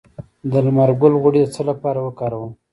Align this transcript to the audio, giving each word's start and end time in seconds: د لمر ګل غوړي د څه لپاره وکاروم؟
د 0.51 0.53
لمر 0.65 0.89
ګل 1.01 1.13
غوړي 1.21 1.41
د 1.43 1.47
څه 1.55 1.61
لپاره 1.69 1.99
وکاروم؟ 2.01 2.51